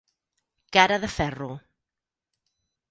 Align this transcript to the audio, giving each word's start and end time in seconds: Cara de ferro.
Cara 0.75 0.97
de 1.03 1.09
ferro. 1.17 1.51